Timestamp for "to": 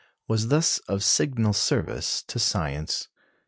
2.23-2.39